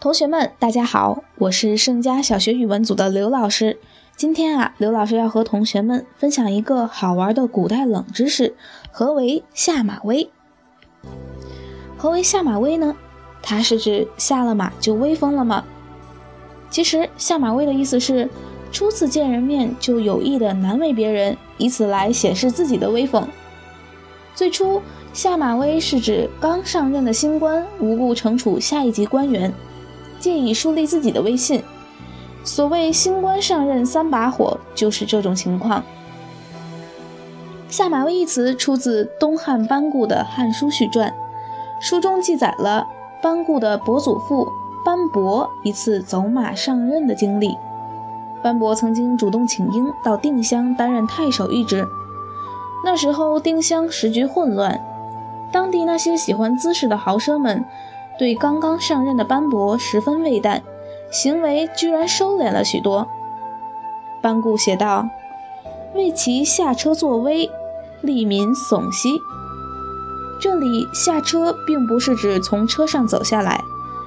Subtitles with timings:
[0.00, 3.80] 同学们，大家好，我是盛佳小学语文组的刘老师。
[4.14, 8.54] 今天啊，刘老师要和同学们分享一个好玩的古代冷知识：
[8.92, 10.30] 何为下马威？
[11.96, 12.94] 何为下马威呢？
[13.42, 15.64] 它是指下了马就威风了吗？
[16.70, 18.30] 其实下马威的意思是
[18.70, 23.26] 初次见人面就有意的难为别人，以此来显示自己的威风。
[24.32, 24.80] 最初
[25.12, 29.52] 下马威是指刚上任的新官无故惩处下一级官员。
[30.18, 31.62] 借以树立自己的威信。
[32.44, 35.82] 所谓“新官上任三把火”，就是这种情况。
[37.68, 41.10] 下马威一词出自东汉班固的《汉书序传》，
[41.80, 42.86] 书中记载了
[43.22, 44.48] 班固的伯祖父
[44.84, 47.56] 班伯一次走马上任的经历。
[48.42, 51.86] 班伯曾经主动请缨到定襄担任太守一职，
[52.84, 54.80] 那时候定襄时局混乱，
[55.52, 57.62] 当地那些喜欢滋事的豪奢们。
[58.18, 60.60] 对刚刚上任的班伯十分畏惮，
[61.10, 63.06] 行为居然收敛了许多。
[64.20, 65.08] 班固写道
[65.94, 67.48] ：“为其下车作威，
[68.00, 69.20] 利民悚息。”
[70.40, 73.62] 这里下车并不是指从车上走下来，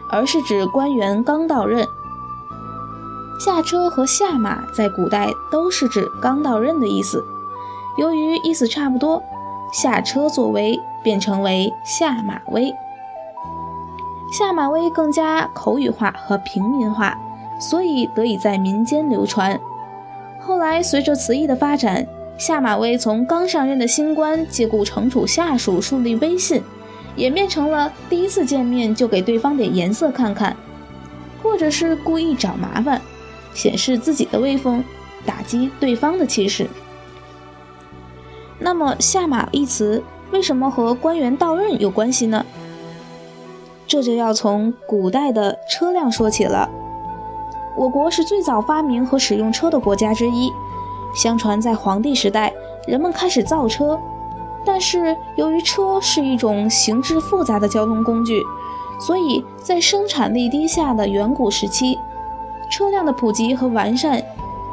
[0.10, 1.88] 而是指官员刚到任。
[3.40, 7.24] 下车和下马在古代都是指刚到任的意思。
[7.98, 9.24] 由于意思差不多，
[9.74, 12.74] 下车作威便成为下马威。
[14.32, 17.18] 下马威更加口语化和平民化，
[17.60, 19.60] 所以得以在民间流传。
[20.40, 26.64] 后来随着词义的发展，下马威从刚上任的新官借故惩处下属、树立威信，
[27.18, 30.56] 演变成了第一次见面就给对方点颜色看看，
[31.44, 33.02] 或者是故意找麻烦，
[33.54, 34.82] 显示自己的威风，
[35.26, 36.66] 打击对方的气势。
[38.58, 42.46] 那么“下马”一词为什么和官员到任有关系呢？
[43.92, 46.70] 这就要从古代的车辆说起了。
[47.76, 50.50] 我国是最早发明和使用车的国家之一。
[51.14, 52.54] 相传在黄帝时代，
[52.88, 54.00] 人们开始造车，
[54.64, 58.42] 但是由于车是一种形制复杂的交通工具，
[58.98, 62.00] 所以在生产力低下的远古时期，
[62.70, 64.24] 车辆的普及和完善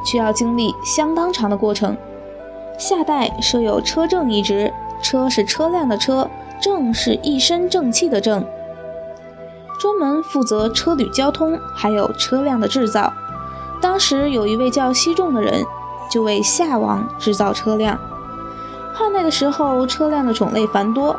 [0.05, 1.97] 需要经历相当长的过程。
[2.79, 4.73] 夏代设有车正一职，
[5.03, 8.47] 车是车辆的车，正是一身正气的正。
[9.79, 13.13] 专门负责车旅交通，还有车辆的制造。
[13.81, 15.65] 当时有一位叫西仲的人，
[16.11, 17.97] 就为夏王制造车辆。
[18.93, 21.17] 汉代的时候，车辆的种类繁多，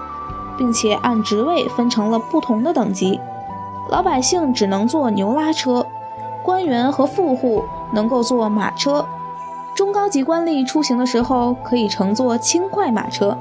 [0.58, 3.18] 并且按职位分成了不同的等级。
[3.90, 5.86] 老百姓只能坐牛拉车，
[6.44, 9.06] 官员和富户能够坐马车，
[9.74, 13.38] 中高级官吏出行的时候可以乘坐轻快马车。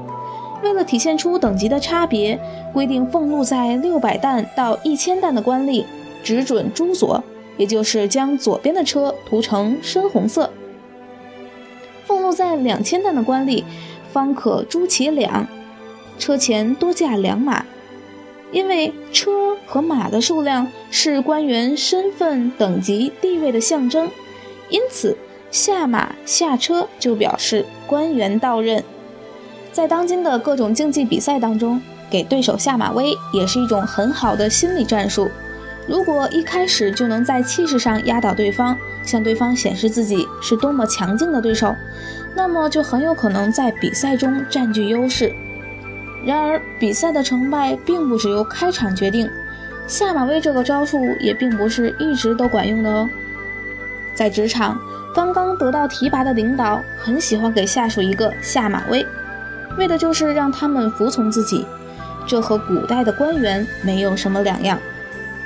[0.61, 2.39] 为了体现出等级的差别，
[2.73, 5.85] 规定俸禄在六百担到一千担的官吏
[6.23, 7.23] 只准朱左，
[7.57, 10.49] 也就是将左边的车涂成深红色；
[12.05, 13.63] 俸禄在两千担的官吏
[14.11, 15.47] 方可朱其两，
[16.17, 17.65] 车前多驾两马。
[18.51, 24.09] 因为车和马的数量是官员身份、等级、地位的象征，
[24.69, 25.15] 因此
[25.51, 28.83] 下马下车就表示官员到任。
[29.71, 35.29] 在当今的各种竞技比赛当中，给对手下马威也是一种很好的心理战术。
[35.87, 41.75] 如果一开始就能在气势上压倒对方，向对方显示自己是多么强劲的对手，
[42.35, 45.33] 那么就很有可能在比赛中占据优势。
[46.25, 49.29] 然而，比赛的成败并不是由开场决定，
[49.87, 53.09] 下马威这个招数也并不是一直都管用的哦。
[54.13, 54.79] 在职场，
[55.15, 59.05] 刚刚得到提拔的领导很喜欢给下属一个下马威。
[59.79, 61.65] 为的就是让他们服从自己，
[62.27, 64.77] 这和古代的官员没有什么两样。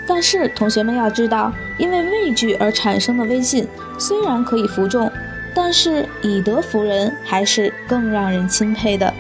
[0.06, 3.66] 但是同学们要知道，因为畏惧而产生的威信，
[3.98, 5.10] 虽然可以服众，
[5.54, 9.14] 但是以德服人还是更让人钦佩的。